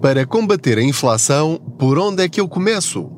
Para 0.00 0.24
combater 0.24 0.78
a 0.78 0.82
inflação, 0.82 1.60
por 1.76 1.98
onde 1.98 2.22
é 2.22 2.28
que 2.28 2.40
eu 2.40 2.48
começo? 2.48 3.10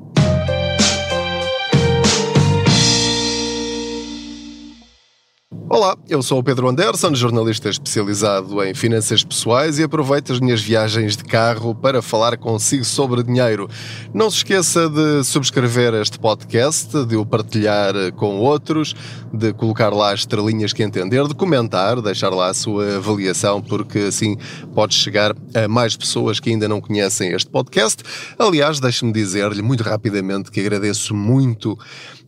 Olá, 5.72 5.96
eu 6.08 6.20
sou 6.20 6.40
o 6.40 6.42
Pedro 6.42 6.68
Anderson, 6.68 7.14
jornalista 7.14 7.68
especializado 7.68 8.60
em 8.64 8.74
finanças 8.74 9.22
pessoais 9.22 9.78
e 9.78 9.84
aproveito 9.84 10.32
as 10.32 10.40
minhas 10.40 10.60
viagens 10.60 11.16
de 11.16 11.22
carro 11.22 11.76
para 11.76 12.02
falar 12.02 12.36
consigo 12.36 12.84
sobre 12.84 13.22
dinheiro. 13.22 13.68
Não 14.12 14.28
se 14.28 14.38
esqueça 14.38 14.88
de 14.88 15.22
subscrever 15.22 15.94
este 15.94 16.18
podcast, 16.18 17.04
de 17.04 17.14
o 17.14 17.24
partilhar 17.24 17.94
com 18.16 18.40
outros, 18.40 18.96
de 19.32 19.52
colocar 19.52 19.90
lá 19.90 20.12
as 20.12 20.20
estrelinhas 20.20 20.72
que 20.72 20.82
entender, 20.82 21.26
de 21.26 21.34
comentar, 21.34 22.00
deixar 22.00 22.30
lá 22.30 22.48
a 22.48 22.54
sua 22.54 22.96
avaliação, 22.96 23.62
porque 23.62 23.98
assim 23.98 24.36
pode 24.74 24.94
chegar 24.94 25.34
a 25.54 25.68
mais 25.68 25.96
pessoas 25.96 26.40
que 26.40 26.50
ainda 26.50 26.68
não 26.68 26.80
conhecem 26.80 27.32
este 27.32 27.50
podcast. 27.50 28.02
Aliás, 28.38 28.80
deixe-me 28.80 29.12
dizer-lhe 29.12 29.62
muito 29.62 29.82
rapidamente 29.82 30.50
que 30.50 30.60
agradeço 30.60 31.14
muito 31.14 31.78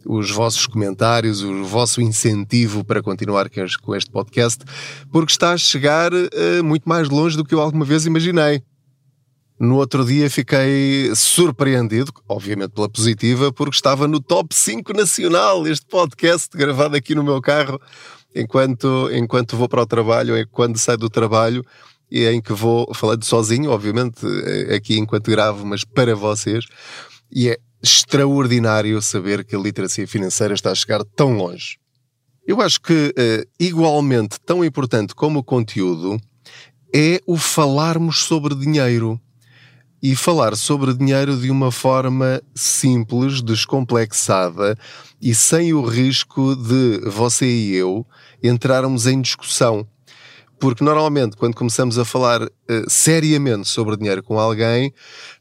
os 0.05 0.31
vossos 0.31 0.67
comentários, 0.67 1.43
o 1.43 1.65
vosso 1.65 2.01
incentivo 2.01 2.85
para 2.85 3.03
continuar 3.03 3.49
com 3.83 3.95
este 3.95 4.11
podcast, 4.11 4.65
porque 5.11 5.33
está 5.33 5.53
a 5.53 5.57
chegar 5.57 6.13
uh, 6.13 6.65
muito 6.65 6.89
mais 6.89 7.09
longe 7.09 7.37
do 7.37 7.45
que 7.45 7.55
eu 7.55 7.61
alguma 7.61 7.85
vez 7.85 8.07
imaginei. 8.07 8.63
No 9.63 9.77
outro 9.77 10.05
dia 10.05 10.29
fiquei 10.29 11.15
surpreendido, 11.15 12.13
obviamente 12.29 12.73
pela 12.73 12.89
positiva, 12.89 13.53
porque 13.53 13.77
estava 13.77 14.09
no 14.09 14.21
top 14.21 14.53
5 14.53 14.93
nacional 14.93 15.65
este 15.69 15.87
podcast 15.87 16.49
gravado 16.53 16.97
aqui 16.97 17.15
no 17.15 17.23
meu 17.23 17.41
carro 17.41 17.81
enquanto, 18.35 19.09
enquanto 19.13 19.57
vou 19.57 19.69
para 19.69 19.83
o 19.83 19.87
trabalho, 19.87 20.35
é 20.35 20.45
quando 20.45 20.79
saio 20.79 20.99
do 20.99 21.09
trabalho 21.09 21.65
e 22.11 22.27
em 22.27 22.43
que 22.43 22.53
vou 22.53 22.93
falando 22.93 23.23
sozinho, 23.25 23.71
obviamente, 23.71 24.27
eh, 24.27 24.75
aqui 24.75 24.99
enquanto 24.99 25.31
gravo, 25.31 25.65
mas 25.65 25.85
para 25.85 26.17
vocês. 26.17 26.65
E 27.31 27.49
é 27.49 27.57
extraordinário 27.81 29.01
saber 29.01 29.45
que 29.45 29.55
a 29.55 29.61
literacia 29.61 30.09
financeira 30.09 30.55
está 30.55 30.73
a 30.73 30.75
chegar 30.75 31.05
tão 31.15 31.37
longe. 31.37 31.79
Eu 32.45 32.61
acho 32.61 32.81
que, 32.81 33.15
uh, 33.17 33.49
igualmente 33.61 34.41
tão 34.45 34.65
importante 34.65 35.15
como 35.15 35.39
o 35.39 35.45
conteúdo, 35.45 36.21
é 36.93 37.21
o 37.29 37.37
falarmos 37.37 38.25
sobre 38.25 38.57
dinheiro. 38.57 39.21
E 40.03 40.17
falar 40.17 40.57
sobre 40.57 40.93
dinheiro 40.95 41.37
de 41.37 41.49
uma 41.49 41.71
forma 41.71 42.43
simples, 42.55 43.41
descomplexada 43.41 44.77
e 45.21 45.33
sem 45.33 45.73
o 45.73 45.83
risco 45.83 46.57
de 46.57 47.09
você 47.09 47.47
e 47.47 47.77
eu 47.77 48.05
entrarmos 48.43 49.07
em 49.07 49.21
discussão. 49.21 49.87
Porque 50.59 50.85
normalmente, 50.85 51.37
quando 51.37 51.55
começamos 51.55 51.99
a 51.99 52.05
falar 52.05 52.43
uh, 52.43 52.51
seriamente 52.89 53.69
sobre 53.69 53.97
dinheiro 53.97 54.23
com 54.23 54.39
alguém, 54.39 54.93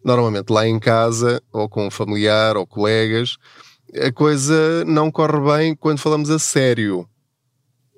normalmente 0.03 0.49
lá 0.51 0.67
em 0.67 0.79
casa, 0.79 1.41
ou 1.51 1.69
com 1.69 1.87
um 1.87 1.91
familiar, 1.91 2.57
ou 2.57 2.65
colegas, 2.65 3.37
a 3.95 4.11
coisa 4.11 4.85
não 4.85 5.11
corre 5.11 5.39
bem 5.39 5.75
quando 5.75 5.99
falamos 5.99 6.29
a 6.29 6.39
sério. 6.39 7.07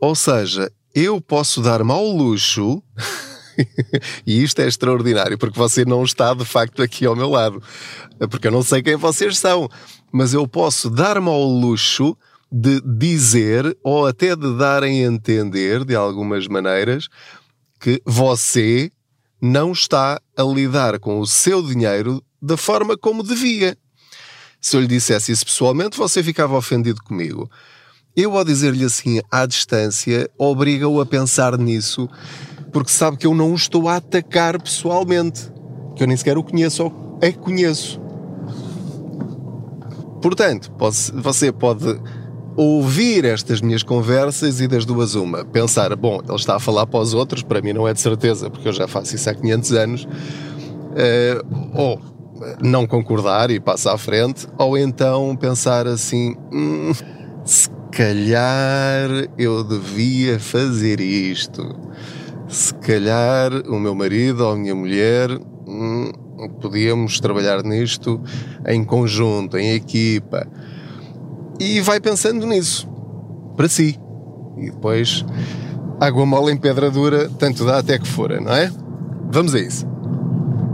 Ou 0.02 0.16
seja, 0.16 0.72
eu 0.94 1.22
posso 1.22 1.62
dar-me 1.62 1.92
ao 1.92 2.06
luxo, 2.06 2.84
e 4.26 4.44
isto 4.44 4.60
é 4.62 4.68
extraordinário, 4.68 5.38
porque 5.38 5.58
você 5.58 5.86
não 5.86 6.04
está 6.04 6.34
de 6.34 6.46
facto 6.46 6.82
aqui 6.82 7.06
ao 7.06 7.16
meu 7.16 7.30
lado, 7.30 7.62
porque 8.30 8.48
eu 8.48 8.52
não 8.52 8.64
sei 8.64 8.82
quem 8.82 8.96
vocês 8.96 9.38
são, 9.38 9.70
mas 10.12 10.34
eu 10.34 10.48
posso 10.48 10.90
dar-me 10.90 11.28
ao 11.28 11.44
luxo 11.44 12.18
de 12.52 12.80
dizer 12.82 13.76
ou 13.84 14.06
até 14.06 14.36
de 14.36 14.58
dar 14.58 14.84
a 14.84 14.90
entender, 14.90 15.84
de 15.84 15.96
algumas 15.96 16.48
maneiras, 16.48 17.08
que 17.80 18.02
você 18.06 18.92
não 19.42 19.72
está 19.72 20.22
a 20.38 20.44
lidar 20.44 21.00
com 21.00 21.20
o 21.20 21.28
seu 21.28 21.62
dinheiro 21.62 22.24
da 22.42 22.56
forma 22.56 22.98
como 22.98 23.24
devia. 23.24 23.76
Se 24.62 24.78
eu 24.78 24.82
lhe 24.82 24.88
dissesse 24.88 25.32
isso 25.32 25.46
pessoalmente, 25.46 25.98
você 25.98 26.24
ficava 26.24 26.56
ofendido 26.56 27.04
comigo. 27.04 27.50
Eu, 28.16 28.38
ao 28.38 28.46
dizer-lhe 28.46 28.86
assim 28.86 29.22
à 29.32 29.46
distância, 29.48 30.30
obriga-o 30.38 31.02
a 31.02 31.06
pensar 31.06 31.58
nisso, 31.58 32.08
porque 32.72 32.92
sabe 32.92 33.18
que 33.18 33.26
eu 33.26 33.34
não 33.34 33.54
o 33.54 33.56
estou 33.56 33.90
a 33.90 33.96
atacar 33.96 34.62
pessoalmente, 34.62 35.52
que 35.96 36.04
eu 36.04 36.08
nem 36.08 36.16
sequer 36.16 36.38
o 36.38 36.44
conheço 36.44 36.84
ou 36.84 37.18
é 37.22 37.32
conheço. 37.32 38.00
Portanto, 40.22 40.72
você 41.16 41.52
pode 41.52 42.00
ouvir 42.56 43.26
estas 43.26 43.62
minhas 43.62 43.82
conversas 43.82 44.62
e 44.62 44.68
das 44.68 44.86
duas 44.86 45.16
uma. 45.16 45.44
Pensar, 45.44 45.96
bom, 45.96 46.22
ele 46.24 46.36
está 46.36 46.58
a 46.58 46.60
falar 46.60 46.86
para 46.86 47.00
os 47.00 47.16
outros, 47.16 47.42
para 47.42 47.62
mim 47.62 47.74
não 47.74 47.88
é 47.88 47.94
de 47.94 48.00
certeza, 48.00 48.48
porque 48.48 48.68
eu 48.68 48.74
já 48.74 48.88
faço 48.88 49.16
isso 49.16 49.28
há 49.28 49.34
500 49.34 49.72
anos. 49.72 50.04
Uh, 50.04 51.72
ou 51.74 52.00
não 52.62 52.86
concordar 52.86 53.50
e 53.50 53.60
passar 53.60 53.94
à 53.94 53.98
frente, 53.98 54.48
ou 54.58 54.78
então 54.78 55.36
pensar 55.36 55.88
assim, 55.88 56.36
hum, 56.52 56.92
se 57.44 57.70
calhar 57.96 59.10
eu 59.38 59.64
devia 59.64 60.40
fazer 60.40 61.00
isto. 61.00 61.64
Se 62.48 62.74
calhar 62.76 63.52
o 63.68 63.80
meu 63.80 63.94
marido 63.94 64.44
ou 64.44 64.54
a 64.54 64.56
minha 64.56 64.76
mulher 64.76 65.30
hum, 65.68 66.12
podíamos 66.60 67.20
trabalhar 67.20 67.64
nisto 67.64 68.20
em 68.68 68.84
conjunto, 68.84 69.58
em 69.58 69.74
equipa 69.74 70.48
e 71.60 71.80
vai 71.82 72.00
pensando 72.00 72.46
nisso, 72.48 72.90
para 73.56 73.70
si. 73.70 74.00
E 74.58 74.72
depois, 74.72 75.24
água 76.00 76.26
mole 76.26 76.52
em 76.52 76.58
pedra 76.58 76.90
dura, 76.90 77.30
tanto 77.38 77.64
dá 77.66 77.78
até 77.78 77.98
que 77.98 78.08
fora, 78.08 78.42
não 78.42 78.54
é? 78.54 78.72
Vamos 79.32 79.54
a 79.54 79.60
isso. 79.60 79.86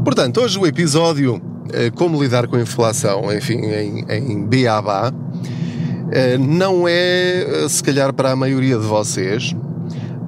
Portanto, 0.04 0.42
hoje 0.42 0.58
o 0.58 0.66
episódio 0.66 1.42
eh, 1.74 1.92
Como 1.92 2.22
lidar 2.22 2.48
com 2.48 2.56
a 2.56 2.62
inflação, 2.62 3.32
enfim, 3.34 3.60
em, 3.60 4.06
em 4.10 4.46
Beabá, 4.46 5.14
não 6.38 6.88
é, 6.88 7.64
eh, 7.64 7.70
se 7.70 7.84
calhar, 7.84 8.14
para 8.14 8.32
a 8.32 8.36
maioria 8.36 8.78
de 8.78 8.86
vocês, 8.86 9.56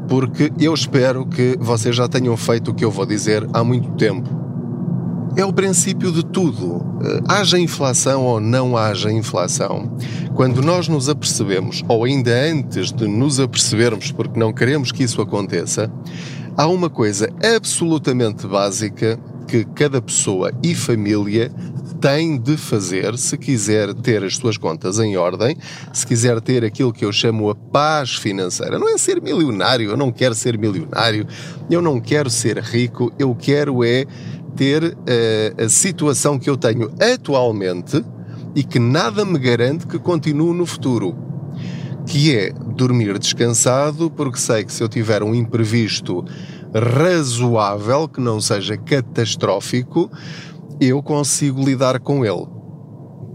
porque 0.07 0.51
eu 0.59 0.73
espero 0.73 1.25
que 1.25 1.57
vocês 1.59 1.95
já 1.95 2.07
tenham 2.07 2.35
feito 2.37 2.71
o 2.71 2.73
que 2.73 2.85
eu 2.85 2.91
vou 2.91 3.05
dizer 3.05 3.47
há 3.53 3.63
muito 3.63 3.89
tempo 3.91 4.41
é 5.35 5.45
o 5.45 5.53
princípio 5.53 6.11
de 6.11 6.23
tudo. 6.25 6.85
Eh, 7.03 7.21
haja 7.27 7.57
inflação 7.57 8.25
ou 8.25 8.39
não 8.39 8.75
haja 8.75 9.11
inflação, 9.11 9.97
quando 10.33 10.61
nós 10.61 10.87
nos 10.87 11.09
apercebemos, 11.09 11.83
ou 11.87 12.03
ainda 12.03 12.31
antes 12.31 12.91
de 12.91 13.07
nos 13.07 13.39
apercebermos, 13.39 14.11
porque 14.11 14.39
não 14.39 14.51
queremos 14.51 14.91
que 14.91 15.03
isso 15.03 15.21
aconteça, 15.21 15.91
há 16.57 16.67
uma 16.67 16.89
coisa 16.89 17.29
absolutamente 17.55 18.45
básica 18.47 19.17
que 19.47 19.65
cada 19.65 20.01
pessoa 20.01 20.51
e 20.63 20.75
família 20.75 21.51
tem 22.01 22.35
de 22.37 22.57
fazer 22.57 23.15
se 23.15 23.37
quiser 23.37 23.93
ter 23.93 24.23
as 24.23 24.35
suas 24.35 24.57
contas 24.57 24.97
em 24.97 25.15
ordem, 25.15 25.55
se 25.93 26.05
quiser 26.05 26.41
ter 26.41 26.65
aquilo 26.65 26.91
que 26.91 27.05
eu 27.05 27.13
chamo 27.13 27.51
a 27.51 27.55
paz 27.55 28.15
financeira. 28.15 28.79
Não 28.79 28.89
é 28.89 28.97
ser 28.97 29.21
milionário, 29.21 29.91
eu 29.91 29.95
não 29.95 30.11
quero 30.11 30.33
ser 30.33 30.57
milionário, 30.57 31.27
eu 31.69 31.79
não 31.79 32.01
quero 32.01 32.29
ser 32.29 32.57
rico, 32.57 33.13
eu 33.19 33.35
quero 33.35 33.83
é 33.83 34.05
ter 34.55 34.83
uh, 34.83 35.63
a 35.63 35.69
situação 35.69 36.39
que 36.39 36.49
eu 36.49 36.57
tenho 36.57 36.91
atualmente 36.99 38.03
e 38.55 38.63
que 38.63 38.79
nada 38.79 39.23
me 39.23 39.37
garante 39.37 39.85
que 39.85 39.99
continue 39.99 40.57
no 40.57 40.65
futuro. 40.65 41.15
Que 42.07 42.35
é 42.35 42.51
dormir 42.51 43.17
descansado, 43.19 44.09
porque 44.09 44.39
sei 44.39 44.63
que 44.63 44.73
se 44.73 44.83
eu 44.83 44.89
tiver 44.89 45.21
um 45.21 45.35
imprevisto 45.35 46.25
razoável, 46.73 48.07
que 48.07 48.19
não 48.19 48.41
seja 48.41 48.75
catastrófico, 48.75 50.09
eu 50.81 51.01
consigo 51.03 51.63
lidar 51.63 51.99
com 51.99 52.25
ele. 52.25 52.47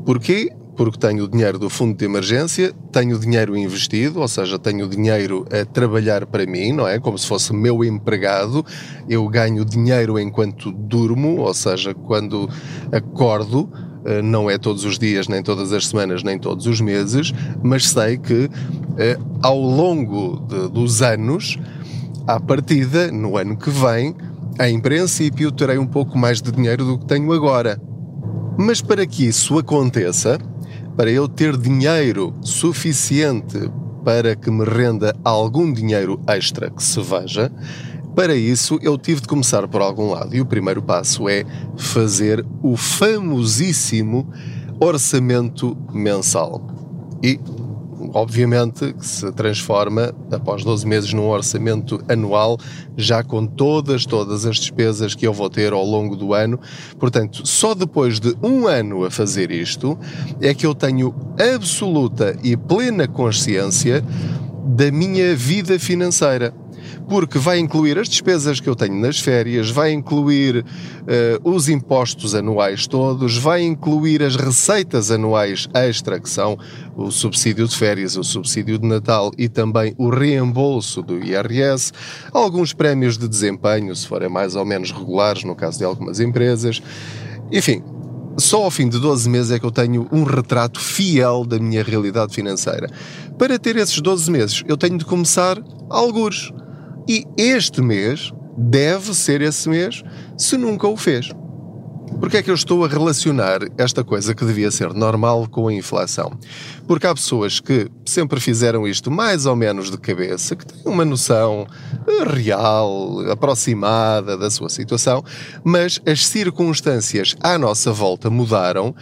Porquê? 0.05 0.53
porque 0.77 0.99
tenho 0.99 1.25
o 1.25 1.29
dinheiro 1.29 1.59
do 1.59 1.71
fundo 1.71 1.97
de 1.97 2.05
emergência, 2.05 2.73
tenho 2.93 3.17
o 3.17 3.19
dinheiro 3.19 3.57
investido, 3.57 4.21
ou 4.21 4.29
seja, 4.29 4.59
tenho 4.59 4.85
o 4.85 4.89
dinheiro 4.89 5.47
a 5.51 5.65
trabalhar 5.65 6.27
para 6.27 6.45
mim, 6.45 6.73
não 6.73 6.87
é? 6.87 7.01
Como 7.01 7.17
se 7.19 7.27
fosse 7.27 7.53
meu 7.55 7.83
empregado. 7.83 8.65
Eu 9.09 9.27
ganho 9.27 9.65
dinheiro 9.65 10.19
enquanto 10.19 10.71
durmo, 10.71 11.41
ou 11.41 11.55
seja, 11.55 11.95
quando 11.95 12.49
acordo. 12.93 13.69
Eh, 14.05 14.23
não 14.23 14.49
é 14.49 14.57
todos 14.57 14.85
os 14.85 15.01
dias, 15.01 15.27
nem 15.27 15.43
todas 15.43 15.73
as 15.73 15.89
semanas, 15.89 16.23
nem 16.23 16.39
todos 16.39 16.67
os 16.67 16.81
meses, 16.81 17.33
mas 17.61 17.89
sei 17.89 18.17
que 18.17 18.49
eh, 18.99 19.19
ao 19.43 19.59
longo 19.59 20.47
de, 20.47 20.69
dos 20.69 21.03
anos, 21.03 21.59
à 22.25 22.39
partida, 22.39 23.11
no 23.11 23.37
ano 23.37 23.57
que 23.57 23.69
vem, 23.69 24.15
em 24.61 24.81
princípio, 24.81 25.53
terei 25.53 25.79
um 25.79 25.87
pouco 25.87 26.17
mais 26.17 26.41
de 26.41 26.51
dinheiro 26.51 26.85
do 26.85 26.99
que 26.99 27.07
tenho 27.07 27.31
agora. 27.33 27.81
Mas 28.59 28.81
para 28.81 29.07
que 29.07 29.27
isso 29.27 29.59
aconteça, 29.59 30.39
para 30.97 31.11
eu 31.11 31.29
ter 31.29 31.57
dinheiro 31.57 32.35
suficiente 32.41 33.71
para 34.05 34.37
que 34.37 34.51
me 34.51 34.65
renda 34.65 35.17
algum 35.25 35.73
dinheiro 35.73 36.21
extra 36.29 36.71
que 36.71 36.83
se 36.83 37.01
veja, 37.03 37.51
para 38.15 38.35
isso 38.35 38.79
eu 38.81 38.97
tive 38.97 39.21
de 39.21 39.27
começar 39.27 39.67
por 39.69 39.83
algum 39.83 40.11
lado. 40.11 40.35
E 40.35 40.41
o 40.41 40.47
primeiro 40.47 40.81
passo 40.81 41.29
é 41.29 41.45
fazer 41.77 42.47
o 42.63 42.77
famosíssimo 42.77 44.33
orçamento 44.81 45.77
mensal. 45.93 46.67
E 47.23 47.39
obviamente 48.13 48.93
que 48.93 49.07
se 49.07 49.31
transforma 49.33 50.15
após 50.31 50.65
12 50.65 50.87
meses 50.87 51.13
num 51.13 51.29
orçamento 51.29 52.03
anual, 52.09 52.59
já 52.97 53.23
com 53.23 53.47
todas, 53.47 54.07
todas 54.07 54.47
as 54.47 54.57
despesas 54.57 55.15
que 55.15 55.27
eu 55.27 55.33
vou 55.33 55.51
ter 55.51 55.73
ao 55.73 55.85
longo 55.85 56.17
do 56.17 56.35
ano. 56.35 56.59
Portanto, 56.99 57.47
só 57.47 57.75
depois 57.75 58.21
de 58.21 58.37
um 58.43 58.67
ano 58.67 59.05
a 59.05 59.11
fazer 59.11 59.51
isto 59.51 59.99
é 60.41 60.53
que 60.55 60.67
eu 60.67 60.75
tenho 60.75 61.15
absoluta 61.55 62.37
e 62.43 62.57
plena 62.57 63.07
consciência 63.09 64.05
da 64.67 64.91
minha 64.91 65.35
vida 65.37 65.79
financeira 65.79 66.53
porque 67.09 67.39
vai 67.39 67.59
incluir 67.59 67.99
as 67.99 68.09
despesas 68.09 68.61
que 68.61 68.69
eu 68.69 68.75
tenho 68.75 68.95
nas 68.95 69.21
férias, 69.21 69.71
vai 69.71 69.93
incluir 69.93 70.59
uh, 70.59 70.65
os 71.51 71.69
impostos 71.69 72.35
anuais 72.35 72.87
todos, 72.87 73.37
vai 73.37 73.63
incluir 73.63 74.23
as 74.23 74.37
receitas 74.37 75.11
anuais 75.11 75.69
extra, 75.73 76.19
que 76.19 76.29
são 76.29 76.59
o 76.97 77.11
subsídio 77.11 77.67
de 77.69 77.77
férias, 77.77 78.17
o 78.17 78.25
subsídio 78.25 78.79
de 78.79 78.87
Natal 78.87 79.31
e 79.39 79.49
também 79.49 79.95
o 79.99 80.09
reembolso 80.09 81.03
do 81.03 81.19
IRS, 81.23 81.93
alguns 82.33 82.73
prémios 82.73 83.17
de 83.17 83.29
desempenho, 83.29 83.95
se 83.95 84.07
forem 84.07 84.29
mais 84.29 84.57
ou 84.57 84.65
menos 84.65 84.91
regulares, 84.91 85.45
no 85.45 85.55
caso 85.55 85.79
de 85.79 85.85
algumas 85.85 86.21
empresas. 86.21 86.83
Enfim, 87.53 87.83
só 88.39 88.65
ao 88.65 88.71
fim 88.71 88.89
de 88.89 88.99
12 88.99 89.29
meses 89.31 89.51
é 89.51 89.59
que 89.59 89.65
eu 89.65 89.71
tenho 89.71 90.07
um 90.13 90.23
retrato 90.23 90.79
fiel 90.79 91.45
da 91.45 91.59
minha 91.59 91.83
realidade 91.83 92.35
financeira. 92.35 92.89
Para 93.39 93.59
ter 93.59 93.77
esses 93.77 94.01
12 94.01 94.31
meses, 94.31 94.65
eu 94.67 94.77
tenho 94.77 94.99
de 94.99 95.05
começar 95.05 95.59
algures. 95.89 96.53
E 97.09 97.25
este 97.37 97.81
mês 97.81 98.33
deve 98.57 99.15
ser 99.15 99.43
esse 99.43 99.69
mês 99.69 100.03
se 100.37 100.57
nunca 100.57 100.89
o 100.89 100.97
fez. 100.97 101.31
Porque 102.21 102.39
é 102.39 102.43
que 102.43 102.51
eu 102.51 102.55
estou 102.55 102.85
a 102.85 102.89
relacionar 102.89 103.61
esta 103.77 104.03
coisa 104.03 104.35
que 104.35 104.45
devia 104.45 104.71
ser 104.71 104.95
normal 104.95 105.47
com 105.49 105.69
a 105.69 105.73
inflação? 105.73 106.33
Porque 106.87 107.07
há 107.07 107.15
pessoas 107.15 107.61
que 107.61 107.91
sempre 108.05 108.41
fizeram 108.41 108.87
isto 108.87 109.11
mais 109.11 109.45
ou 109.45 109.55
menos 109.55 109.91
de 109.91 109.99
cabeça, 109.99 110.57
que 110.57 110.67
têm 110.67 110.81
uma 110.85 111.05
noção 111.05 111.67
real, 112.33 113.21
aproximada 113.31 114.37
da 114.37 114.51
sua 114.51 114.69
situação, 114.69 115.23
mas 115.63 116.01
as 116.07 116.27
circunstâncias 116.27 117.37
à 117.43 117.59
nossa 117.59 117.93
volta 117.93 118.31
mudaram 118.31 118.95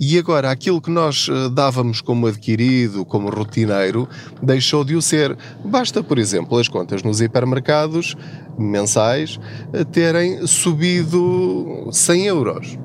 e 0.00 0.18
agora 0.18 0.50
aquilo 0.50 0.80
que 0.80 0.90
nós 0.90 1.28
eh, 1.30 1.48
dávamos 1.50 2.00
como 2.00 2.26
adquirido, 2.26 3.04
como 3.04 3.30
rotineiro, 3.30 4.08
deixou 4.42 4.84
de 4.84 4.96
o 4.96 5.02
ser. 5.02 5.36
Basta, 5.64 6.02
por 6.02 6.18
exemplo, 6.18 6.58
as 6.58 6.66
contas 6.66 7.02
nos 7.04 7.20
hipermercados 7.20 8.16
mensais 8.58 9.38
eh, 9.72 9.84
terem 9.84 10.46
subido 10.46 11.88
100 11.90 12.26
euros. 12.26 12.78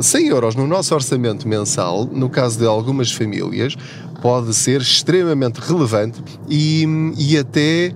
100 0.00 0.26
euros 0.26 0.54
no 0.56 0.66
nosso 0.66 0.94
orçamento 0.94 1.46
mensal, 1.46 2.04
no 2.04 2.28
caso 2.28 2.58
de 2.58 2.66
algumas 2.66 3.12
famílias, 3.12 3.76
pode 4.20 4.52
ser 4.54 4.80
extremamente 4.80 5.58
relevante 5.58 6.22
e, 6.48 6.84
e 7.16 7.38
até 7.38 7.92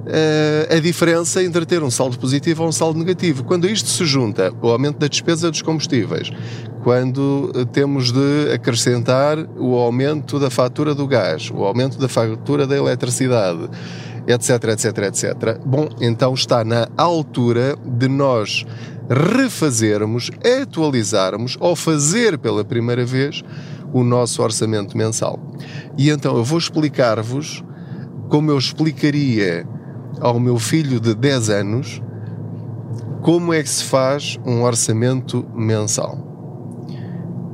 uh, 0.00 0.76
a 0.76 0.78
diferença 0.78 1.42
entre 1.42 1.64
ter 1.64 1.82
um 1.82 1.90
saldo 1.90 2.18
positivo 2.18 2.62
ou 2.62 2.68
um 2.68 2.72
saldo 2.72 2.98
negativo. 2.98 3.44
Quando 3.44 3.68
isto 3.68 3.88
se 3.88 4.04
junta, 4.04 4.52
o 4.60 4.68
aumento 4.68 4.98
da 4.98 5.06
despesa 5.06 5.50
dos 5.50 5.62
combustíveis, 5.62 6.30
quando 6.82 7.52
eh, 7.54 7.64
temos 7.66 8.10
de 8.10 8.52
acrescentar 8.54 9.38
o 9.58 9.76
aumento 9.76 10.38
da 10.38 10.48
fatura 10.48 10.94
do 10.94 11.06
gás, 11.06 11.50
o 11.50 11.62
aumento 11.62 11.98
da 11.98 12.08
fatura 12.08 12.66
da 12.66 12.76
eletricidade, 12.76 13.68
etc, 14.26 14.64
etc, 14.70 14.98
etc. 15.04 15.58
Bom, 15.64 15.88
então 16.00 16.34
está 16.34 16.64
na 16.64 16.88
altura 16.96 17.76
de 17.84 18.08
nós 18.08 18.64
refazermos, 19.08 20.30
atualizarmos 20.62 21.56
ou 21.60 21.74
fazer 21.74 22.38
pela 22.38 22.64
primeira 22.64 23.04
vez 23.04 23.42
o 23.92 24.04
nosso 24.04 24.42
orçamento 24.42 24.96
mensal. 24.96 25.38
E 25.98 26.10
então 26.10 26.36
eu 26.36 26.44
vou 26.44 26.58
explicar-vos 26.58 27.64
como 28.28 28.50
eu 28.50 28.58
explicaria 28.58 29.66
ao 30.20 30.38
meu 30.38 30.58
filho 30.58 31.00
de 31.00 31.14
10 31.14 31.50
anos 31.50 32.02
como 33.22 33.52
é 33.52 33.62
que 33.62 33.68
se 33.68 33.84
faz 33.84 34.38
um 34.46 34.62
orçamento 34.62 35.46
mensal. 35.54 36.18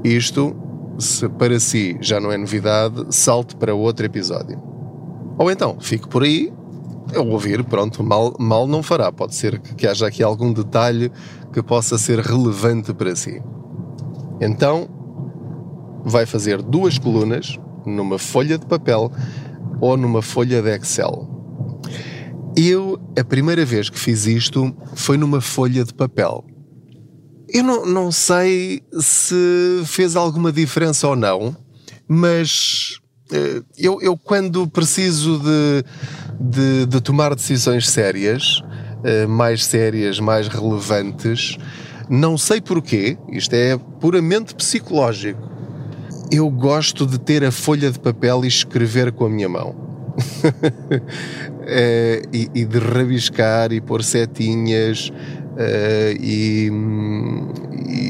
Isto, 0.04 0.54
se 0.98 1.28
para 1.28 1.58
si 1.58 1.96
já 2.00 2.20
não 2.20 2.30
é 2.30 2.36
novidade, 2.36 3.06
salte 3.10 3.56
para 3.56 3.74
outro 3.74 4.06
episódio. 4.06 4.62
Ou 5.38 5.50
então, 5.50 5.76
fique 5.80 6.08
por 6.08 6.22
aí, 6.22 6.52
ouvir, 7.14 7.64
pronto, 7.64 8.02
mal, 8.02 8.34
mal 8.38 8.66
não 8.66 8.82
fará. 8.82 9.12
Pode 9.12 9.34
ser 9.34 9.58
que, 9.58 9.74
que 9.74 9.86
haja 9.86 10.06
aqui 10.06 10.22
algum 10.22 10.52
detalhe 10.52 11.10
que 11.52 11.62
possa 11.62 11.98
ser 11.98 12.18
relevante 12.20 12.92
para 12.92 13.14
si. 13.14 13.42
Então, 14.40 14.88
vai 16.04 16.26
fazer 16.26 16.62
duas 16.62 16.98
colunas 16.98 17.58
numa 17.84 18.18
folha 18.18 18.58
de 18.58 18.66
papel 18.66 19.10
ou 19.80 19.96
numa 19.96 20.22
folha 20.22 20.62
de 20.62 20.74
Excel. 20.74 21.28
Eu, 22.56 22.98
a 23.18 23.22
primeira 23.22 23.64
vez 23.64 23.90
que 23.90 23.98
fiz 23.98 24.26
isto 24.26 24.74
foi 24.94 25.16
numa 25.16 25.40
folha 25.40 25.84
de 25.84 25.92
papel. 25.92 26.44
Eu 27.48 27.62
não, 27.62 27.86
não 27.86 28.10
sei 28.10 28.82
se 28.98 29.82
fez 29.84 30.16
alguma 30.16 30.50
diferença 30.50 31.06
ou 31.06 31.14
não, 31.14 31.56
mas 32.08 32.98
uh, 33.30 33.64
eu, 33.76 34.00
eu, 34.00 34.16
quando 34.16 34.66
preciso 34.66 35.38
de, 35.38 35.84
de, 36.38 36.86
de 36.86 37.00
tomar 37.00 37.34
decisões 37.34 37.88
sérias, 37.88 38.60
uh, 38.60 39.28
mais 39.28 39.64
sérias, 39.64 40.20
mais 40.20 40.48
relevantes, 40.48 41.56
não 42.08 42.38
sei 42.38 42.60
porquê, 42.60 43.18
isto 43.30 43.54
é 43.54 43.76
puramente 44.00 44.54
psicológico. 44.54 45.50
Eu 46.30 46.48
gosto 46.50 47.06
de 47.06 47.18
ter 47.18 47.44
a 47.44 47.50
folha 47.50 47.90
de 47.90 47.98
papel 47.98 48.44
e 48.44 48.48
escrever 48.48 49.12
com 49.12 49.26
a 49.26 49.28
minha 49.28 49.48
mão. 49.48 49.74
é, 51.62 52.22
e, 52.32 52.50
e, 52.54 52.64
de 52.64 52.78
rabiscar 52.78 53.72
e 53.72 53.80
pôr 53.80 54.02
setinhas 54.02 55.12
Uh, 55.56 56.12
e, 56.20 56.70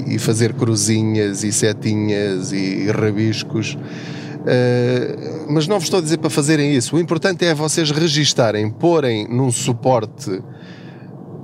e, 0.08 0.18
fazer 0.18 0.52
cruzinhas 0.54 1.44
e 1.44 1.52
setinhas 1.52 2.50
e 2.50 2.90
rabiscos. 2.90 3.78
Uh, 4.46 5.52
mas 5.52 5.66
não 5.66 5.76
vos 5.76 5.84
estou 5.84 5.98
a 5.98 6.02
dizer 6.02 6.18
para 6.18 6.30
fazerem 6.30 6.72
isso. 6.72 6.94
O 6.94 7.00
importante 7.00 7.44
é 7.44 7.52
vocês 7.52 7.90
registarem, 7.90 8.70
porem 8.70 9.26
num 9.28 9.50
suporte 9.50 10.40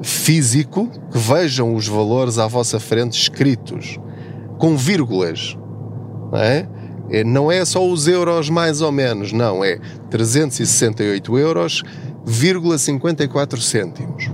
físico 0.03 0.89
que 1.11 1.19
vejam 1.19 1.75
os 1.75 1.89
valores 1.89 2.39
à 2.39 2.47
vossa 2.47 2.79
frente 2.79 3.21
escritos, 3.21 3.99
com 4.59 4.77
vírgulas. 4.77 5.57
Não 6.31 6.39
é? 6.39 6.69
é 7.11 7.25
não 7.25 7.51
é 7.51 7.65
só 7.65 7.85
os 7.85 8.07
euros 8.07 8.49
mais 8.49 8.81
ou 8.81 8.93
menos, 8.93 9.33
não, 9.33 9.65
é 9.65 9.79
368 10.09 11.39
euros, 11.39 11.83
54 12.25 13.61
cêntimos 13.61 14.31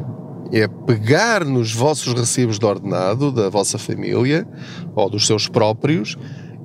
é 0.52 0.66
pegar 0.66 1.44
nos 1.44 1.74
vossos 1.74 2.14
recibos 2.14 2.58
de 2.58 2.64
ordenado 2.64 3.30
da 3.30 3.48
vossa 3.48 3.78
família 3.78 4.46
ou 4.94 5.10
dos 5.10 5.26
seus 5.26 5.48
próprios 5.48 6.16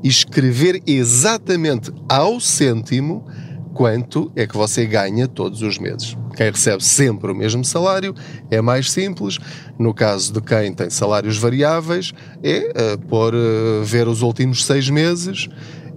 e 0.04 0.10
escrever 0.10 0.82
exatamente 0.86 1.92
ao 2.10 2.40
cêntimo 2.40 3.26
quanto 3.74 4.32
é 4.36 4.46
que 4.46 4.56
você 4.56 4.86
ganha 4.86 5.28
todos 5.28 5.62
os 5.62 5.80
meses. 5.80 6.16
Quem 6.36 6.52
recebe 6.52 6.84
sempre 6.84 7.32
o 7.32 7.36
mesmo 7.36 7.64
salário 7.64 8.14
é 8.52 8.62
mais 8.62 8.92
simples. 8.92 9.38
No 9.80 9.94
caso 9.94 10.34
de 10.34 10.42
quem 10.42 10.74
tem 10.74 10.90
salários 10.90 11.38
variáveis, 11.38 12.12
é 12.44 12.72
uh, 12.94 13.08
por 13.08 13.34
uh, 13.34 13.84
ver 13.84 14.08
os 14.08 14.22
últimos 14.22 14.66
seis 14.66 14.90
meses 14.90 15.48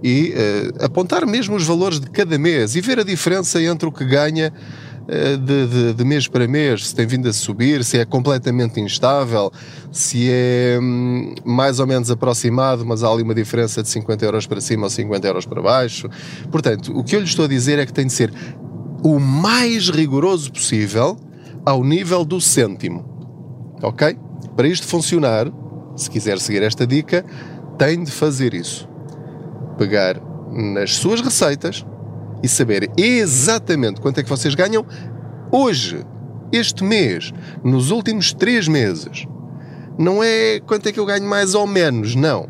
e 0.03 0.33
uh, 0.33 0.85
apontar 0.85 1.25
mesmo 1.25 1.55
os 1.55 1.65
valores 1.65 1.99
de 1.99 2.09
cada 2.09 2.37
mês 2.37 2.75
e 2.75 2.81
ver 2.81 2.99
a 2.99 3.03
diferença 3.03 3.61
entre 3.61 3.87
o 3.87 3.91
que 3.91 4.05
ganha 4.05 4.47
eh, 4.47 4.96
de, 5.37 5.67
de, 5.67 5.93
de, 5.93 6.03
mês 6.03 6.27
para 6.27 6.47
mês, 6.47 6.89
se 6.89 6.95
tem 6.95 7.07
vindo 7.07 7.29
a 7.29 7.33
subir, 7.33 7.83
se 7.83 7.97
é 7.97 8.05
completamente 8.05 8.79
instável, 8.79 9.51
se 9.91 10.29
é 10.29 10.77
hum, 10.81 11.33
mais 11.45 11.79
ou 11.79 11.87
menos 11.87 12.11
aproximado, 12.11 12.85
mas 12.85 13.03
há 13.03 13.09
ali 13.09 13.23
uma 13.23 13.33
diferença 13.33 13.81
de 13.81 13.87
50 13.87 14.25
euros 14.25 14.45
para 14.45 14.59
cima 14.59 14.83
ou 14.83 14.89
50 14.89 15.25
euros 15.25 15.45
para 15.45 15.61
baixo. 15.61 16.09
Portanto, 16.51 16.91
o 16.93 17.03
que 17.03 17.15
eu 17.15 17.21
lhe 17.21 17.25
estou 17.25 17.45
a 17.45 17.47
dizer 17.47 17.79
é 17.79 17.85
que 17.85 17.93
tem 17.93 18.05
de 18.05 18.13
ser 18.13 18.33
o 19.01 19.17
mais 19.19 19.89
rigoroso 19.89 20.51
possível 20.51 21.17
ao 21.65 21.83
nível 21.83 22.25
do 22.25 22.41
cêntimo. 22.41 23.05
Ok? 23.81 24.17
Para 24.55 24.67
isto 24.67 24.85
funcionar, 24.87 25.47
se 25.95 26.09
quiser 26.09 26.39
seguir 26.39 26.63
esta 26.63 26.85
dica, 26.85 27.23
tem 27.77 28.03
de 28.03 28.11
fazer 28.11 28.53
isso. 28.53 28.89
Pegar 29.77 30.19
nas 30.51 30.95
suas 30.95 31.21
receitas, 31.21 31.85
e 32.43 32.47
saber 32.47 32.89
exatamente 32.97 34.01
quanto 34.01 34.19
é 34.19 34.23
que 34.23 34.29
vocês 34.29 34.55
ganham 34.55 34.85
hoje, 35.51 36.05
este 36.51 36.83
mês, 36.83 37.33
nos 37.63 37.91
últimos 37.91 38.33
três 38.33 38.67
meses. 38.67 39.25
Não 39.97 40.23
é 40.23 40.59
quanto 40.59 40.87
é 40.87 40.91
que 40.91 40.99
eu 40.99 41.05
ganho 41.05 41.27
mais 41.27 41.55
ou 41.55 41.65
menos, 41.65 42.15
não. 42.15 42.47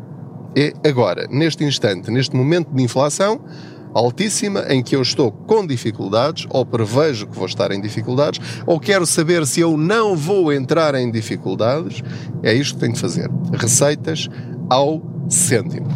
É 0.56 0.72
agora, 0.88 1.26
neste 1.30 1.64
instante, 1.64 2.10
neste 2.10 2.34
momento 2.36 2.74
de 2.74 2.82
inflação 2.82 3.40
altíssima, 3.94 4.64
em 4.68 4.82
que 4.82 4.94
eu 4.94 5.02
estou 5.02 5.32
com 5.32 5.66
dificuldades, 5.66 6.46
ou 6.50 6.64
prevejo 6.64 7.26
que 7.26 7.36
vou 7.36 7.46
estar 7.46 7.72
em 7.72 7.80
dificuldades, 7.80 8.40
ou 8.66 8.78
quero 8.78 9.06
saber 9.06 9.46
se 9.46 9.60
eu 9.60 9.76
não 9.76 10.14
vou 10.16 10.52
entrar 10.52 10.94
em 10.94 11.10
dificuldades, 11.10 12.02
é 12.42 12.52
isto 12.52 12.74
que 12.74 12.80
tenho 12.80 12.92
de 12.92 13.00
fazer. 13.00 13.30
Receitas 13.52 14.28
ao 14.68 15.02
cêntimo. 15.28 15.88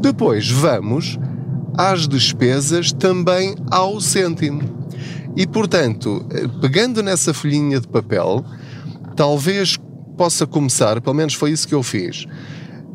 Depois 0.00 0.50
vamos 0.50 1.18
às 1.76 2.06
despesas 2.08 2.92
também 2.92 3.54
ao 3.70 4.00
cêntimo. 4.00 4.62
E 5.36 5.46
portanto, 5.46 6.24
pegando 6.60 7.02
nessa 7.02 7.34
folhinha 7.34 7.80
de 7.80 7.88
papel, 7.88 8.44
talvez 9.16 9.76
possa 10.16 10.46
começar, 10.46 11.00
pelo 11.00 11.16
menos 11.16 11.34
foi 11.34 11.50
isso 11.50 11.66
que 11.66 11.74
eu 11.74 11.82
fiz, 11.82 12.26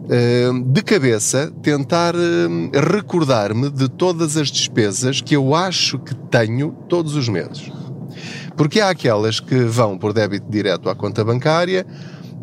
eh, 0.09 0.49
de 0.65 0.81
cabeça, 0.81 1.51
tentar 1.61 2.15
eh, 2.15 2.79
recordar-me 2.91 3.69
de 3.69 3.87
todas 3.89 4.37
as 4.37 4.49
despesas 4.49 5.21
que 5.21 5.35
eu 5.35 5.53
acho 5.53 5.99
que 5.99 6.15
tenho 6.15 6.71
todos 6.87 7.15
os 7.15 7.29
meses. 7.29 7.71
Porque 8.55 8.79
há 8.79 8.89
aquelas 8.89 9.39
que 9.39 9.55
vão 9.65 9.97
por 9.97 10.11
débito 10.11 10.49
direto 10.49 10.89
à 10.89 10.95
conta 10.95 11.23
bancária, 11.23 11.85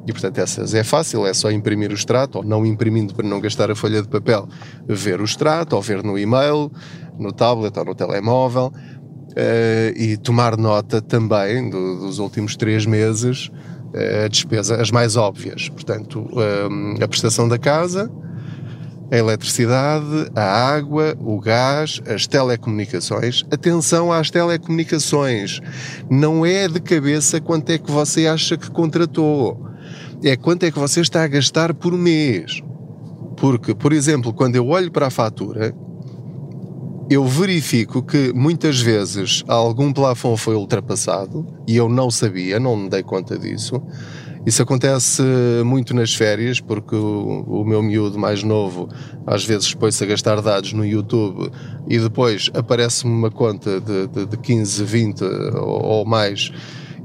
e 0.07 0.13
portanto 0.13 0.39
essas 0.39 0.73
é 0.73 0.85
fácil, 0.85 1.27
é 1.27 1.35
só 1.35 1.51
imprimir 1.51 1.91
o 1.91 1.95
extrato, 1.95 2.39
ou 2.39 2.45
não 2.45 2.65
imprimindo 2.65 3.15
para 3.15 3.27
não 3.27 3.41
gastar 3.41 3.71
a 3.71 3.75
folha 3.75 4.01
de 4.01 4.09
papel, 4.09 4.49
ver 4.87 5.21
o 5.21 5.25
extrato, 5.25 5.75
ou 5.75 5.83
ver 5.83 6.03
no 6.03 6.17
e-mail, 6.19 6.71
no 7.19 7.33
tablet 7.33 7.77
ou 7.77 7.85
no 7.85 7.95
telemóvel, 7.95 8.73
uh, 9.37 9.99
e 9.99 10.17
tomar 10.17 10.57
nota 10.57 11.03
também 11.03 11.69
do, 11.69 11.99
dos 11.99 12.19
últimos 12.21 12.57
três 12.57 12.87
meses, 12.87 13.49
uh, 13.49 14.25
a 14.25 14.29
despesa, 14.29 14.81
as 14.81 14.93
mais 14.93 15.17
óbvias. 15.17 15.69
Portanto, 15.69 16.21
uh, 16.21 17.03
a 17.03 17.09
prestação 17.09 17.49
da 17.49 17.59
casa, 17.59 18.11
a 19.11 19.17
eletricidade, 19.17 20.31
a 20.35 20.43
água, 20.43 21.17
o 21.21 21.41
gás, 21.41 22.01
as 22.07 22.27
telecomunicações. 22.27 23.45
Atenção 23.51 24.13
às 24.13 24.31
telecomunicações. 24.31 25.61
Não 26.11 26.45
é 26.45 26.69
de 26.69 26.81
cabeça 26.81 27.41
quanto 27.41 27.71
é 27.71 27.79
que 27.79 27.91
você 27.91 28.27
acha 28.27 28.57
que 28.57 28.71
contratou 28.71 29.76
é 30.23 30.37
quanto 30.37 30.65
é 30.65 30.71
que 30.71 30.79
você 30.79 31.01
está 31.01 31.25
a 31.25 31.29
gastar 31.29 31.75
por 31.75 31.93
mês. 31.93 32.63
Porque, 33.37 33.75
por 33.75 33.93
exemplo, 33.93 34.33
quando 34.33 34.57
eu 34.57 34.67
olho 34.69 34.91
para 34.91 35.09
a 35.09 35.11
fatura, 35.11 35.75
eu 37.09 37.25
verifico 37.25 38.03
que 38.03 38.33
muitas 38.35 38.81
vezes 38.81 39.45
algum 39.47 39.93
plafond 39.93 40.41
foi 40.41 40.55
ultrapassado 40.55 41.47
e 41.67 41.77
eu 41.77 41.89
não 41.89 42.11
sabia, 42.11 42.59
não 42.59 42.77
me 42.77 42.89
dei 42.89 43.03
conta 43.03 43.39
disso. 43.39 43.81
Isso 44.45 44.63
acontece 44.63 45.23
muito 45.65 45.93
nas 45.93 46.15
férias, 46.15 46.61
porque 46.61 46.95
o, 46.95 47.45
o 47.49 47.65
meu 47.65 47.83
miúdo 47.83 48.17
mais 48.17 48.45
novo 48.45 48.89
às 49.27 49.45
vezes 49.45 49.75
põe-se 49.75 50.03
a 50.05 50.07
gastar 50.07 50.41
dados 50.41 50.73
no 50.73 50.87
YouTube 50.87 51.51
e 51.89 51.99
depois 51.99 52.49
aparece-me 52.55 53.13
uma 53.13 53.31
conta 53.31 53.81
de, 53.81 54.07
de, 54.07 54.27
de 54.27 54.37
15, 54.37 54.85
20 54.85 55.25
ou, 55.25 55.85
ou 55.85 56.07
mais 56.07 56.53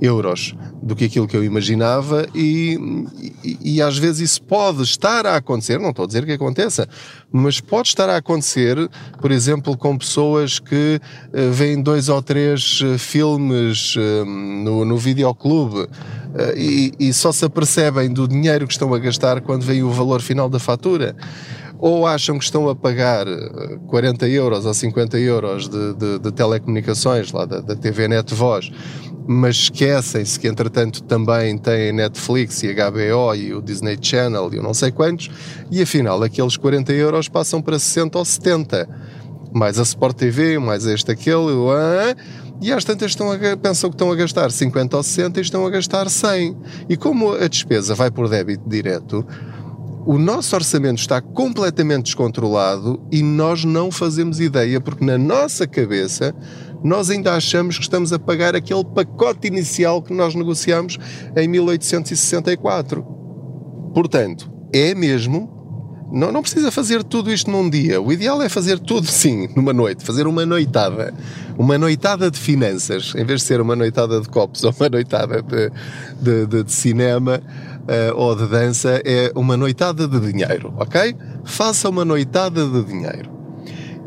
euros 0.02 0.56
do 0.82 0.96
que 0.96 1.06
aquilo 1.06 1.28
que 1.28 1.38
eu 1.38 1.44
imaginava 1.44 2.28
e, 2.34 3.06
e, 3.44 3.76
e, 3.76 3.82
às 3.82 3.98
vezes 3.98 4.32
isso 4.32 4.42
pode 4.42 4.82
estar 4.82 5.28
a 5.28 5.36
acontecer, 5.36 5.80
não 5.80 5.92
estou 5.92 6.06
a 6.06 6.08
dizer 6.08 6.26
que 6.26 6.32
aconteça, 6.32 6.90
mas 7.32 7.62
pode 7.62 7.90
estar 7.90 8.10
a 8.10 8.18
acontecer, 8.18 8.90
por 9.22 9.32
exemplo, 9.32 9.78
com 9.78 9.96
pessoas 9.96 10.58
que 10.58 11.00
uh, 11.28 11.52
veem 11.52 11.82
dois 11.82 12.10
ou 12.10 12.22
três 12.22 12.82
uh, 12.82 12.98
filmes 12.98 13.96
uh, 13.96 14.26
no, 14.26 14.84
no 14.84 14.98
videoclube 14.98 15.88
e, 16.56 16.94
e 16.98 17.14
só 17.14 17.34
se 17.34 17.44
apercebem 17.44 18.10
do 18.12 18.26
dinheiro 18.26 18.66
que 18.66 18.72
estão 18.72 18.94
a 18.94 19.00
gastar 19.00 19.42
quando 19.42 19.64
vem 19.64 19.84
o 19.84 19.92
valor 19.92 20.22
final 20.22 20.50
da 20.50 20.60
fatura 20.60 21.14
ou 21.82 22.06
acham 22.06 22.38
que 22.38 22.46
estão 22.46 22.70
a 22.70 22.76
pagar 22.76 23.26
40 23.88 24.30
euros 24.30 24.66
ou 24.66 24.74
50 24.74 25.20
euros 25.20 25.68
de, 25.68 25.94
de, 25.96 26.20
de 26.20 26.32
telecomunicações 26.32 27.32
lá 27.32 27.44
da, 27.44 27.60
da 27.60 27.76
TV 27.76 28.08
Net 28.08 28.34
Voz 28.34 28.72
mas 29.28 29.56
esquecem-se 29.56 30.40
que 30.40 30.48
entretanto 30.48 31.04
também 31.04 31.58
tem 31.58 31.92
Netflix 31.92 32.64
e 32.64 32.74
HBO 32.74 33.36
e 33.36 33.54
o 33.54 33.62
Disney 33.62 33.98
Channel 34.02 34.50
e 34.52 34.58
eu 34.58 34.64
não 34.64 34.74
sei 34.74 34.92
quantos, 34.92 35.30
e 35.70 35.82
afinal 35.82 36.22
aqueles 36.24 36.58
40 36.58 36.92
euros 36.94 37.30
passam 37.30 37.62
para 37.62 37.78
60 37.78 38.18
ou 38.18 38.26
70, 38.26 38.90
mais 39.54 39.78
a 39.80 39.84
Sport 39.84 40.18
TV, 40.18 40.58
mais 40.58 40.86
este, 40.86 41.12
aquele, 41.12 41.52
e 42.62 42.72
às 42.72 42.84
tantas 42.84 43.12
estão 43.12 43.32
a, 43.32 43.38
pensam 43.58 43.90
que 43.90 43.96
estão 43.96 44.12
a 44.12 44.16
gastar 44.16 44.52
50 44.52 44.96
ou 44.96 45.04
60 45.04 45.40
e 45.40 45.42
estão 45.42 45.66
a 45.66 45.70
gastar 45.70 46.08
100. 46.08 46.56
E 46.90 46.96
como 46.96 47.34
a 47.34 47.48
despesa 47.48 47.96
vai 47.96 48.12
por 48.12 48.30
débito 48.30 48.70
direto, 48.70 49.26
o 50.06 50.18
nosso 50.18 50.56
orçamento 50.56 51.00
está 51.00 51.22
completamente 51.22 52.06
descontrolado 52.06 53.02
e 53.12 53.22
nós 53.22 53.64
não 53.64 53.92
fazemos 53.92 54.40
ideia, 54.40 54.82
porque 54.82 55.06
na 55.06 55.18
nossa 55.18 55.68
cabeça 55.68 56.34
nós 56.84 57.10
ainda 57.10 57.34
achamos 57.34 57.78
que 57.78 57.84
estamos 57.84 58.12
a 58.12 58.18
pagar 58.18 58.56
aquele 58.56 58.84
pacote 58.84 59.48
inicial 59.48 60.02
que 60.02 60.14
nós 60.14 60.34
negociamos 60.34 60.98
em 61.36 61.48
1864. 61.48 63.04
Portanto, 63.94 64.52
é 64.74 64.96
mesmo. 64.96 65.60
Não, 66.12 66.30
não 66.32 66.42
precisa 66.42 66.72
fazer 66.72 67.04
tudo 67.04 67.32
isto 67.32 67.50
num 67.50 67.70
dia. 67.70 68.02
O 68.02 68.12
ideal 68.12 68.42
é 68.42 68.50
fazer 68.50 68.80
tudo, 68.80 69.06
sim, 69.12 69.48
numa 69.56 69.72
noite. 69.72 70.04
Fazer 70.04 70.26
uma 70.26 70.46
noitada. 70.46 71.14
Uma 71.58 71.78
noitada 71.78 72.32
de 72.32 72.40
finanças. 72.40 73.14
Em 73.16 73.24
vez 73.24 73.42
de 73.42 73.48
ser 73.48 73.62
uma 73.62 73.76
noitada 73.76 74.20
de 74.20 74.28
copos 74.28 74.64
ou 74.66 74.74
uma 74.78 74.90
noitada 74.90 75.42
de, 75.42 75.72
de, 76.20 76.48
de, 76.48 76.64
de 76.64 76.72
cinema 76.72 77.42
uh, 77.82 78.16
ou 78.16 78.36
de 78.36 78.48
dança, 78.48 79.02
é 79.06 79.32
uma 79.36 79.56
noitada 79.58 80.08
de 80.08 80.20
dinheiro, 80.20 80.74
ok? 80.78 81.16
Faça 81.44 81.90
uma 81.90 82.06
noitada 82.06 82.66
de 82.66 82.84
dinheiro 82.84 83.42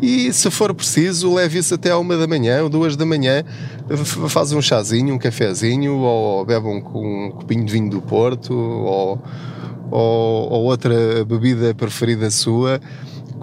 e 0.00 0.32
se 0.32 0.50
for 0.50 0.74
preciso, 0.74 1.32
leve 1.32 1.58
isso 1.58 1.74
até 1.74 1.90
à 1.90 1.98
uma 1.98 2.16
da 2.16 2.26
manhã 2.26 2.62
ou 2.62 2.68
duas 2.68 2.96
da 2.96 3.06
manhã, 3.06 3.42
faz 4.28 4.52
um 4.52 4.60
chazinho, 4.60 5.14
um 5.14 5.18
cafezinho, 5.18 5.94
ou 5.94 6.44
bebe 6.44 6.66
um, 6.66 6.76
um 6.76 7.30
copinho 7.30 7.64
de 7.64 7.72
vinho 7.72 7.88
do 7.88 8.02
Porto, 8.02 8.52
ou, 8.52 9.22
ou, 9.90 10.52
ou 10.52 10.64
outra 10.64 11.24
bebida 11.24 11.74
preferida 11.74 12.30
sua, 12.30 12.80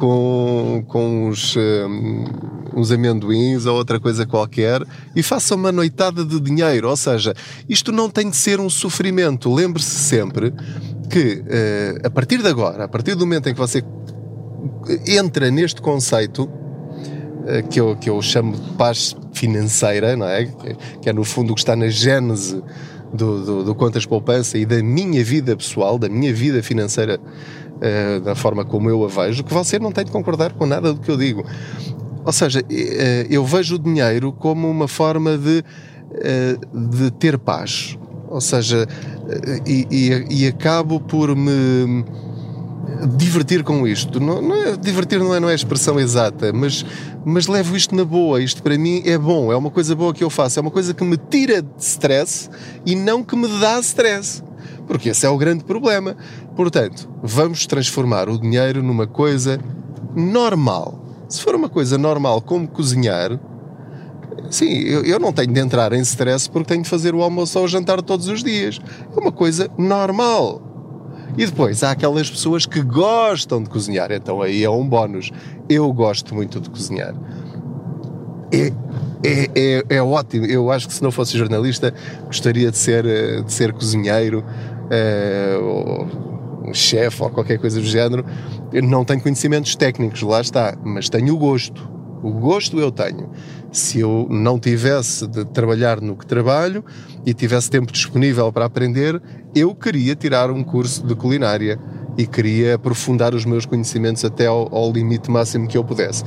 com, 0.01 0.83
com 0.87 1.27
uns, 1.27 1.55
um, 1.55 2.25
uns 2.75 2.91
amendoins 2.91 3.67
ou 3.67 3.75
outra 3.75 3.99
coisa 3.99 4.25
qualquer 4.25 4.81
e 5.15 5.21
faça 5.21 5.53
uma 5.53 5.71
noitada 5.71 6.25
de 6.25 6.39
dinheiro. 6.39 6.89
Ou 6.89 6.97
seja, 6.97 7.35
isto 7.69 7.91
não 7.91 8.09
tem 8.09 8.27
de 8.27 8.35
ser 8.35 8.59
um 8.59 8.67
sofrimento. 8.67 9.53
Lembre-se 9.53 9.93
sempre 9.93 10.51
que 11.07 11.43
uh, 11.45 12.07
a 12.07 12.09
partir 12.09 12.41
de 12.41 12.47
agora, 12.47 12.85
a 12.85 12.87
partir 12.87 13.13
do 13.13 13.27
momento 13.27 13.47
em 13.47 13.53
que 13.53 13.59
você 13.59 13.83
entra 15.05 15.51
neste 15.51 15.79
conceito 15.79 16.49
eh, 17.45 17.61
que 17.61 17.79
eu, 17.79 17.95
que 17.95 18.09
eu 18.09 18.19
chamo 18.21 18.55
de 18.55 18.71
paz 18.71 19.15
financeira, 19.33 20.15
não 20.15 20.27
é? 20.27 20.47
Que 20.99 21.09
é 21.09 21.13
no 21.13 21.23
fundo 21.23 21.51
o 21.51 21.55
que 21.55 21.61
está 21.61 21.75
na 21.75 21.89
gênese 21.89 22.61
do, 23.13 23.45
do, 23.45 23.63
do 23.65 23.75
Contas 23.75 24.05
Poupança 24.05 24.57
e 24.57 24.65
da 24.65 24.81
minha 24.81 25.23
vida 25.23 25.55
pessoal, 25.55 25.99
da 25.99 26.09
minha 26.09 26.33
vida 26.33 26.63
financeira, 26.63 27.19
uh, 27.81 28.21
da 28.21 28.35
forma 28.35 28.63
como 28.63 28.89
eu 28.89 29.03
a 29.03 29.07
vejo, 29.07 29.43
que 29.43 29.53
você 29.53 29.79
não 29.79 29.91
tem 29.91 30.05
de 30.05 30.11
concordar 30.11 30.53
com 30.53 30.65
nada 30.65 30.93
do 30.93 30.99
que 30.99 31.09
eu 31.09 31.17
digo. 31.17 31.43
Ou 32.23 32.31
seja, 32.31 32.59
uh, 32.59 32.63
eu 33.29 33.43
vejo 33.45 33.75
o 33.75 33.79
dinheiro 33.79 34.31
como 34.31 34.69
uma 34.69 34.87
forma 34.87 35.37
de, 35.37 35.63
uh, 36.11 36.89
de 36.89 37.11
ter 37.11 37.37
paz. 37.37 37.97
Ou 38.27 38.39
seja, 38.39 38.87
e, 39.67 39.85
e, 39.91 40.43
e 40.43 40.47
acabo 40.47 41.01
por 41.01 41.35
me 41.35 42.05
divertir 43.17 43.63
com 43.63 43.87
isto. 43.87 44.19
Não, 44.19 44.41
não 44.41 44.55
é, 44.55 44.77
divertir 44.77 45.19
não 45.19 45.33
é, 45.33 45.39
não 45.39 45.49
é 45.49 45.53
a 45.53 45.55
expressão 45.55 45.99
exata, 45.99 46.53
mas, 46.53 46.85
mas 47.25 47.47
levo 47.47 47.75
isto 47.75 47.95
na 47.95 48.05
boa. 48.05 48.41
Isto 48.41 48.61
para 48.61 48.77
mim 48.77 49.01
é 49.05 49.17
bom, 49.17 49.51
é 49.51 49.55
uma 49.55 49.71
coisa 49.71 49.95
boa 49.95 50.13
que 50.13 50.23
eu 50.23 50.29
faço, 50.29 50.59
é 50.59 50.61
uma 50.61 50.71
coisa 50.71 50.93
que 50.93 51.03
me 51.03 51.17
tira 51.17 51.61
de 51.61 51.69
stress 51.79 52.49
e 52.85 52.95
não 52.95 53.23
que 53.23 53.35
me 53.35 53.47
dá 53.59 53.79
stress. 53.79 54.43
Porque 54.91 55.07
esse 55.07 55.25
é 55.25 55.29
o 55.29 55.37
grande 55.37 55.63
problema. 55.63 56.17
Portanto, 56.53 57.09
vamos 57.23 57.65
transformar 57.65 58.27
o 58.27 58.37
dinheiro 58.37 58.83
numa 58.83 59.07
coisa 59.07 59.57
normal. 60.13 61.01
Se 61.29 61.41
for 61.41 61.55
uma 61.55 61.69
coisa 61.69 61.97
normal 61.97 62.41
como 62.41 62.67
cozinhar, 62.67 63.39
sim, 64.49 64.69
eu, 64.81 65.05
eu 65.05 65.17
não 65.17 65.31
tenho 65.31 65.53
de 65.53 65.61
entrar 65.61 65.93
em 65.93 66.01
stress 66.01 66.49
porque 66.49 66.67
tenho 66.67 66.83
de 66.83 66.89
fazer 66.89 67.15
o 67.15 67.21
almoço 67.21 67.57
ou 67.57 67.63
o 67.63 67.67
jantar 67.69 68.01
todos 68.01 68.27
os 68.27 68.43
dias. 68.43 68.81
É 69.15 69.17
uma 69.17 69.31
coisa 69.31 69.71
normal. 69.77 70.61
E 71.37 71.45
depois 71.45 71.83
há 71.83 71.91
aquelas 71.91 72.29
pessoas 72.29 72.65
que 72.65 72.81
gostam 72.81 73.63
de 73.63 73.69
cozinhar, 73.69 74.11
então 74.11 74.41
aí 74.41 74.61
é 74.61 74.69
um 74.69 74.85
bónus. 74.85 75.31
Eu 75.69 75.93
gosto 75.93 76.35
muito 76.35 76.59
de 76.59 76.69
cozinhar. 76.69 77.15
É, 78.51 78.73
é, 79.23 79.49
é, 79.55 79.83
é, 79.89 80.01
ótimo. 80.01 80.45
Eu 80.45 80.71
acho 80.71 80.87
que 80.87 80.93
se 80.93 81.01
não 81.01 81.11
fosse 81.11 81.37
jornalista, 81.37 81.93
gostaria 82.25 82.69
de 82.69 82.77
ser, 82.77 83.05
eh, 83.05 83.41
de 83.41 83.53
ser 83.53 83.71
cozinheiro, 83.71 84.43
é, 84.91 85.57
um 86.67 86.73
chefe 86.73 87.23
ou 87.23 87.29
qualquer 87.29 87.57
coisa 87.57 87.79
do 87.79 87.85
género. 87.85 88.25
Não 88.83 89.05
tenho 89.05 89.21
conhecimentos 89.21 89.75
técnicos, 89.75 90.21
lá 90.21 90.41
está, 90.41 90.77
mas 90.83 91.09
tenho 91.09 91.33
o 91.33 91.37
gosto. 91.37 91.89
O 92.21 92.31
gosto 92.31 92.79
eu 92.79 92.91
tenho. 92.91 93.31
Se 93.71 93.99
eu 93.99 94.27
não 94.29 94.59
tivesse 94.59 95.25
de 95.25 95.45
trabalhar 95.45 95.99
no 96.01 96.15
que 96.15 96.25
trabalho 96.25 96.83
e 97.25 97.33
tivesse 97.33 97.69
tempo 97.69 97.91
disponível 97.91 98.51
para 98.51 98.65
aprender, 98.65 99.19
eu 99.55 99.73
queria 99.73 100.15
tirar 100.15 100.51
um 100.51 100.63
curso 100.63 101.05
de 101.05 101.15
culinária 101.15 101.79
e 102.17 102.27
queria 102.27 102.75
aprofundar 102.75 103.33
os 103.33 103.45
meus 103.45 103.65
conhecimentos 103.65 104.23
até 104.23 104.45
ao, 104.45 104.73
ao 104.75 104.91
limite 104.91 105.31
máximo 105.31 105.67
que 105.67 105.77
eu 105.77 105.83
pudesse. 105.83 106.23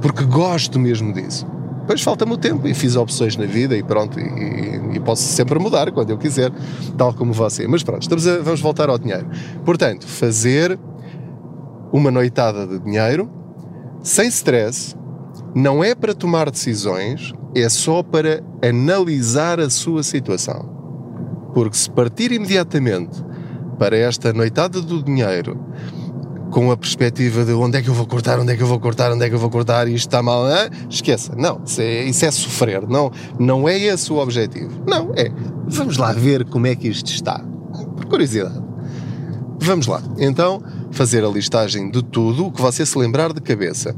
Porque 0.00 0.22
gosto 0.22 0.78
mesmo 0.78 1.12
disso. 1.12 1.46
Depois 1.86 2.02
falta-me 2.02 2.32
o 2.32 2.36
tempo 2.36 2.66
e 2.66 2.74
fiz 2.74 2.96
opções 2.96 3.36
na 3.36 3.46
vida 3.46 3.76
e 3.76 3.82
pronto, 3.82 4.18
e, 4.18 4.96
e, 4.96 4.98
posso 4.98 5.22
sempre 5.22 5.56
mudar 5.56 5.92
quando 5.92 6.10
eu 6.10 6.18
quiser, 6.18 6.50
tal 6.98 7.14
como 7.14 7.32
você. 7.32 7.68
Mas 7.68 7.84
pronto, 7.84 8.02
estamos 8.02 8.26
a, 8.26 8.38
vamos 8.38 8.60
voltar 8.60 8.90
ao 8.90 8.98
dinheiro. 8.98 9.28
Portanto, 9.64 10.04
fazer 10.04 10.76
uma 11.92 12.10
noitada 12.10 12.66
de 12.66 12.80
dinheiro 12.80 13.30
sem 14.02 14.26
stress, 14.26 14.96
não 15.54 15.84
é 15.84 15.94
para 15.94 16.12
tomar 16.12 16.50
decisões, 16.50 17.32
é 17.54 17.68
só 17.68 18.02
para 18.02 18.42
analisar 18.60 19.60
a 19.60 19.70
sua 19.70 20.02
situação. 20.02 20.68
Porque 21.54 21.76
se 21.76 21.88
partir 21.88 22.32
imediatamente 22.32 23.24
para 23.78 23.96
esta 23.96 24.32
noitada 24.32 24.82
do 24.82 25.04
dinheiro 25.04 25.56
com 26.50 26.70
a 26.70 26.76
perspectiva 26.76 27.44
de 27.44 27.52
onde 27.52 27.78
é 27.78 27.82
que 27.82 27.88
eu 27.88 27.94
vou 27.94 28.06
cortar, 28.06 28.38
onde 28.38 28.52
é 28.52 28.56
que 28.56 28.62
eu 28.62 28.66
vou 28.66 28.78
cortar, 28.80 29.12
onde 29.12 29.24
é 29.24 29.28
que 29.28 29.34
eu 29.34 29.38
vou 29.38 29.50
cortar 29.50 29.88
e 29.88 29.94
isto 29.94 30.08
está 30.08 30.22
mal, 30.22 30.46
ah, 30.46 30.70
esqueça. 30.88 31.34
Não, 31.36 31.62
isso 31.64 31.80
é, 31.80 32.04
isso 32.04 32.24
é 32.24 32.30
sofrer. 32.30 32.86
Não, 32.88 33.10
não 33.38 33.68
é 33.68 33.78
esse 33.78 34.12
o 34.12 34.16
objetivo. 34.16 34.82
Não, 34.86 35.12
é 35.14 35.30
vamos 35.66 35.96
lá 35.96 36.12
ver 36.12 36.44
como 36.44 36.66
é 36.66 36.74
que 36.74 36.88
isto 36.88 37.10
está. 37.10 37.38
Por 37.96 38.06
curiosidade. 38.06 38.62
Vamos 39.60 39.86
lá. 39.86 40.02
Então, 40.18 40.62
fazer 40.92 41.24
a 41.24 41.28
listagem 41.28 41.90
de 41.90 42.02
tudo 42.02 42.46
o 42.46 42.52
que 42.52 42.60
você 42.60 42.86
se 42.86 42.96
lembrar 42.98 43.32
de 43.32 43.40
cabeça. 43.40 43.94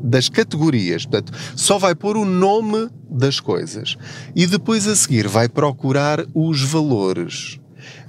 Das 0.00 0.28
categorias. 0.28 1.04
Portanto, 1.06 1.32
só 1.56 1.78
vai 1.78 1.94
pôr 1.94 2.16
o 2.16 2.24
nome 2.24 2.88
das 3.10 3.40
coisas. 3.40 3.96
E 4.34 4.46
depois 4.46 4.86
a 4.86 4.96
seguir 4.96 5.28
vai 5.28 5.48
procurar 5.48 6.24
os 6.34 6.62
valores. 6.62 7.58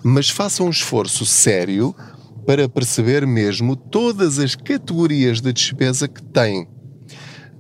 Mas 0.04 0.30
faça 0.30 0.64
um 0.64 0.70
esforço 0.70 1.26
sério 1.26 1.96
para 2.46 2.68
perceber 2.68 3.26
mesmo 3.26 3.76
todas 3.76 4.40
as 4.40 4.56
categorias 4.56 5.42
de 5.42 5.52
despesa 5.54 6.08
que 6.08 6.22
tem. 6.22 6.68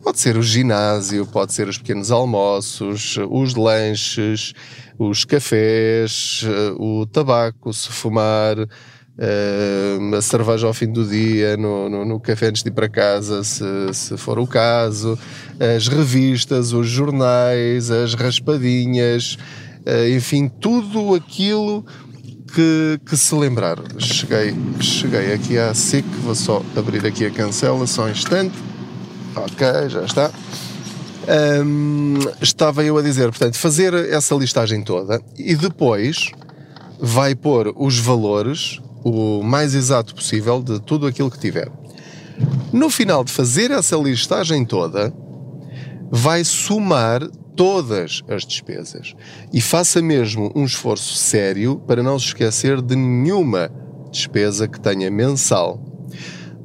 Pode 0.03 0.19
ser 0.19 0.35
o 0.35 0.41
ginásio, 0.41 1.25
pode 1.25 1.53
ser 1.53 1.67
os 1.69 1.77
pequenos 1.77 2.11
almoços, 2.11 3.17
os 3.29 3.55
lanches, 3.55 4.53
os 4.99 5.23
cafés, 5.23 6.43
o 6.77 7.05
tabaco, 7.05 7.71
se 7.73 7.87
fumar, 7.87 8.57
eh, 9.17 9.97
a 10.17 10.21
cerveja 10.21 10.67
ao 10.67 10.73
fim 10.73 10.91
do 10.91 11.05
dia, 11.05 11.55
no, 11.55 11.89
no, 11.89 12.03
no, 12.03 12.19
café 12.19 12.47
antes 12.47 12.63
de 12.63 12.69
ir 12.69 12.73
para 12.73 12.89
casa, 12.89 13.43
se, 13.43 13.63
se 13.93 14.17
for 14.17 14.39
o 14.39 14.47
caso, 14.47 15.17
as 15.59 15.87
revistas, 15.87 16.73
os 16.73 16.87
jornais, 16.87 17.89
as 17.89 18.13
raspadinhas, 18.13 19.37
eh, 19.85 20.09
enfim, 20.09 20.47
tudo 20.47 21.13
aquilo 21.13 21.85
que, 22.53 23.00
que, 23.05 23.17
se 23.17 23.33
lembrar. 23.36 23.77
Cheguei, 23.98 24.55
cheguei 24.79 25.33
aqui 25.33 25.57
à 25.57 25.74
SIC, 25.74 26.05
vou 26.24 26.36
só 26.36 26.62
abrir 26.75 27.05
aqui 27.05 27.25
a 27.25 27.31
cancela, 27.31 27.88
só 27.88 28.05
um 28.05 28.10
instante. 28.10 28.55
Ok, 29.36 29.89
já 29.89 30.03
está. 30.03 30.31
Um, 31.65 32.19
estava 32.41 32.83
eu 32.83 32.98
a 32.98 33.01
dizer, 33.01 33.29
portanto, 33.29 33.57
fazer 33.57 33.93
essa 33.93 34.36
listagem 34.36 34.83
toda 34.83 35.22
e 35.38 35.55
depois 35.55 36.31
vai 37.00 37.33
pôr 37.33 37.74
os 37.75 37.98
valores 37.98 38.79
o 39.03 39.41
mais 39.41 39.74
exato 39.74 40.13
possível 40.13 40.62
de 40.62 40.79
tudo 40.79 41.07
aquilo 41.07 41.31
que 41.31 41.39
tiver. 41.39 41.69
No 42.72 42.89
final 42.89 43.24
de 43.24 43.31
fazer 43.31 43.72
essa 43.72 43.95
listagem 43.95 44.65
toda, 44.65 45.13
vai 46.12 46.43
somar 46.43 47.22
todas 47.55 48.24
as 48.27 48.45
despesas. 48.45 49.15
E 49.51 49.62
faça 49.62 50.01
mesmo 50.01 50.51
um 50.55 50.65
esforço 50.65 51.15
sério 51.15 51.81
para 51.88 52.03
não 52.03 52.17
se 52.17 52.27
esquecer 52.27 52.81
de 52.81 52.95
nenhuma 52.95 53.69
despesa 54.12 54.67
que 54.67 54.79
tenha 54.79 55.10
mensal. 55.10 55.79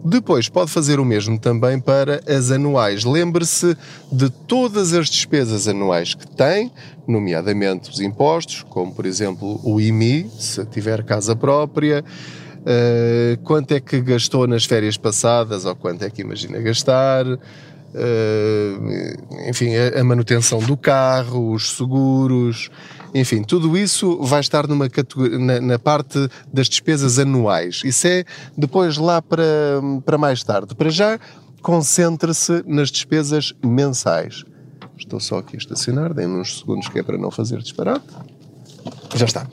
Depois 0.04 0.48
pode 0.48 0.70
fazer 0.70 1.00
o 1.00 1.04
mesmo 1.04 1.38
também 1.38 1.80
para 1.80 2.20
as 2.26 2.50
anuais. 2.50 3.04
Lembre-se 3.04 3.76
de 4.12 4.30
todas 4.30 4.92
as 4.92 5.08
despesas 5.08 5.66
anuais 5.66 6.14
que 6.14 6.26
tem, 6.26 6.70
nomeadamente 7.06 7.90
os 7.90 8.00
impostos, 8.00 8.64
como 8.68 8.94
por 8.94 9.04
exemplo 9.04 9.60
o 9.64 9.80
IMI, 9.80 10.30
se 10.38 10.64
tiver 10.66 11.02
casa 11.02 11.34
própria, 11.34 12.04
uh, 12.58 13.42
quanto 13.42 13.72
é 13.72 13.80
que 13.80 14.00
gastou 14.00 14.46
nas 14.46 14.64
férias 14.64 14.96
passadas 14.96 15.64
ou 15.64 15.74
quanto 15.74 16.04
é 16.04 16.10
que 16.10 16.22
imagina 16.22 16.60
gastar, 16.60 17.26
uh, 17.94 19.48
enfim, 19.48 19.74
a, 19.74 20.00
a, 20.00 20.04
manutenção 20.04 20.58
do 20.60 20.76
carro, 20.76 21.52
os 21.52 21.76
seguros, 21.76 22.70
enfim, 23.14 23.42
tudo 23.42 23.76
isso 23.76 24.18
vai 24.22 24.40
estar 24.40 24.66
numa 24.66 24.88
na, 25.38 25.60
na, 25.60 25.78
parte 25.78 26.28
das 26.52 26.68
despesas 26.68 27.18
anuais. 27.18 27.82
Isso 27.84 28.06
é 28.06 28.24
depois 28.56 28.96
lá 28.96 29.22
para, 29.22 29.80
para 30.04 30.18
mais 30.18 30.42
tarde. 30.42 30.74
Para 30.74 30.90
já, 30.90 31.18
concentre-se 31.62 32.62
nas 32.66 32.90
despesas 32.90 33.54
mensais. 33.64 34.44
Estou 34.96 35.20
só 35.20 35.38
aqui 35.38 35.56
a 35.56 35.58
estacionar, 35.58 36.12
dê-me 36.12 36.40
uns 36.40 36.58
segundos 36.58 36.88
que 36.88 36.98
é 36.98 37.02
para 37.02 37.16
não 37.16 37.30
fazer 37.30 37.58
disparate. 37.58 38.06
Já 39.14 39.24
está. 39.24 39.46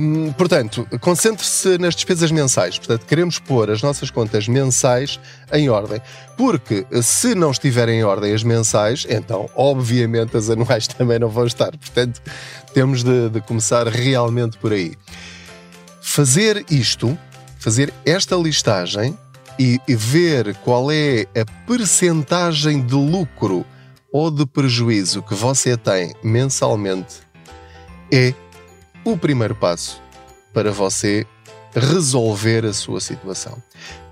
Hum, 0.00 0.32
portanto, 0.32 0.86
concentre-se 1.00 1.78
nas 1.78 1.94
despesas 1.94 2.30
mensais. 2.30 2.78
Portanto, 2.78 3.06
queremos 3.06 3.38
pôr 3.38 3.70
as 3.70 3.82
nossas 3.82 4.10
contas 4.10 4.48
mensais 4.48 5.20
em 5.52 5.68
ordem. 5.68 6.00
Porque 6.36 6.86
se 7.02 7.34
não 7.34 7.50
estiverem 7.50 8.00
em 8.00 8.04
ordem 8.04 8.34
as 8.34 8.42
mensais, 8.42 9.06
então, 9.08 9.48
obviamente, 9.54 10.36
as 10.36 10.50
anuais 10.50 10.86
também 10.88 11.18
não 11.18 11.28
vão 11.28 11.46
estar. 11.46 11.70
Portanto, 11.76 12.20
temos 12.72 13.04
de, 13.04 13.28
de 13.30 13.40
começar 13.40 13.86
realmente 13.86 14.58
por 14.58 14.72
aí. 14.72 14.94
Fazer 16.02 16.64
isto, 16.70 17.16
fazer 17.58 17.92
esta 18.04 18.34
listagem 18.36 19.16
e, 19.58 19.80
e 19.86 19.94
ver 19.94 20.54
qual 20.56 20.90
é 20.90 21.26
a 21.38 21.44
percentagem 21.66 22.84
de 22.84 22.94
lucro 22.94 23.64
ou 24.12 24.30
de 24.30 24.46
prejuízo 24.46 25.22
que 25.22 25.34
você 25.34 25.76
tem 25.76 26.14
mensalmente 26.22 27.23
é 28.10 28.34
o 29.04 29.16
primeiro 29.16 29.54
passo 29.54 30.02
para 30.52 30.70
você 30.70 31.26
resolver 31.74 32.64
a 32.64 32.72
sua 32.72 33.00
situação. 33.00 33.60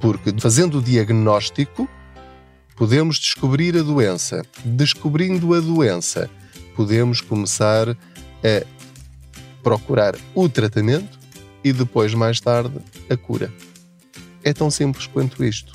Porque 0.01 0.35
fazendo 0.39 0.79
o 0.79 0.83
diagnóstico, 0.83 1.89
podemos 2.77 3.19
descobrir 3.19 3.77
a 3.77 3.83
doença. 3.83 4.45
Descobrindo 4.65 5.55
a 5.55 5.61
doença, 5.61 6.29
podemos 6.75 7.21
começar 7.21 7.91
a 7.91 8.67
procurar 9.63 10.17
o 10.35 10.49
tratamento 10.49 11.19
e 11.63 11.73
depois, 11.73 12.13
mais 12.13 12.41
tarde, 12.41 12.77
a 13.09 13.17
cura. 13.17 13.53
É 14.43 14.53
tão 14.53 14.71
simples 14.71 15.07
quanto 15.07 15.45
isto. 15.45 15.73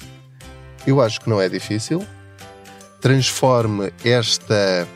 Eu 0.85 1.01
acho 1.01 1.21
que 1.21 1.29
não 1.29 1.41
é 1.41 1.47
difícil. 1.47 2.05
Transforme 2.99 3.93
esta 4.03 4.87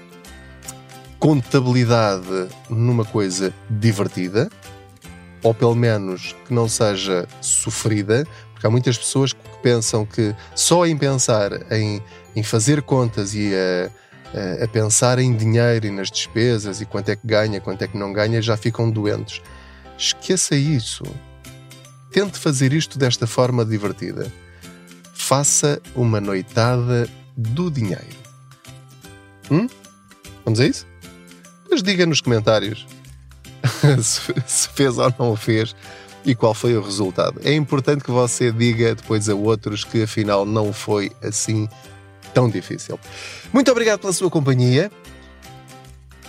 contabilidade 1.21 2.49
numa 2.67 3.05
coisa 3.05 3.53
divertida, 3.69 4.49
ou 5.43 5.53
pelo 5.53 5.75
menos 5.75 6.35
que 6.47 6.53
não 6.53 6.67
seja 6.67 7.27
sofrida, 7.39 8.27
porque 8.51 8.65
há 8.65 8.71
muitas 8.71 8.97
pessoas 8.97 9.31
que 9.31 9.39
pensam 9.61 10.03
que 10.03 10.35
só 10.55 10.83
em 10.83 10.97
pensar 10.97 11.51
em, 11.71 12.01
em 12.35 12.41
fazer 12.41 12.81
contas 12.81 13.35
e 13.35 13.51
a, 13.53 13.91
a, 14.61 14.63
a, 14.63 14.67
pensar 14.67 15.19
em 15.19 15.31
dinheiro 15.31 15.85
e 15.85 15.91
nas 15.91 16.09
despesas 16.09 16.81
e 16.81 16.87
quanto 16.87 17.09
é 17.09 17.15
que 17.15 17.25
ganha, 17.25 17.61
quanto 17.61 17.83
é 17.83 17.87
que 17.87 17.97
não 17.97 18.11
ganha, 18.11 18.41
já 18.41 18.57
ficam 18.57 18.89
doentes. 18.89 19.43
Esqueça 19.95 20.55
isso. 20.55 21.03
Tente 22.11 22.39
fazer 22.39 22.73
isto 22.73 22.97
desta 22.97 23.27
forma 23.27 23.63
divertida. 23.63 24.31
Faça 25.13 25.79
uma 25.95 26.19
noitada 26.19 27.07
do 27.37 27.69
dinheiro. 27.69 28.17
Hum? 29.51 29.67
Vamos 30.43 30.59
a 30.59 30.65
isso? 30.65 30.90
Mas 31.71 31.81
diga 31.81 32.05
nos 32.05 32.19
comentários 32.19 32.85
se 34.45 34.69
fez 34.69 34.97
ou 34.97 35.13
não 35.17 35.31
o 35.31 35.35
fez 35.37 35.73
e 36.25 36.35
qual 36.35 36.53
foi 36.53 36.75
o 36.75 36.81
resultado. 36.81 37.39
É 37.43 37.53
importante 37.53 38.03
que 38.03 38.11
você 38.11 38.51
diga 38.51 38.93
depois 38.93 39.29
a 39.29 39.33
outros 39.33 39.83
que 39.83 40.03
afinal 40.03 40.45
não 40.45 40.73
foi 40.73 41.11
assim 41.23 41.69
tão 42.33 42.49
difícil. 42.49 42.99
Muito 43.51 43.71
obrigado 43.71 44.01
pela 44.01 44.13
sua 44.13 44.29
companhia. 44.29 44.91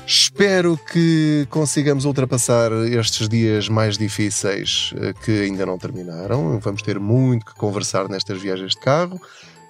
Espero 0.07 0.79
que 0.93 1.47
consigamos 1.49 2.05
ultrapassar 2.05 2.73
estes 2.91 3.29
dias 3.29 3.69
mais 3.69 3.97
difíceis 3.97 4.93
eh, 4.97 5.15
que 5.25 5.43
ainda 5.43 5.65
não 5.65 5.79
terminaram. 5.79 6.59
Vamos 6.59 6.83
ter 6.83 6.99
muito 6.99 7.47
que 7.47 7.55
conversar 7.55 8.09
nestas 8.09 8.41
viagens 8.41 8.73
de 8.73 8.81
carro. 8.81 9.21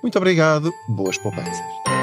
Muito 0.02 0.16
obrigado, 0.16 0.72
boas 0.88 1.18
poupanças. 1.18 2.02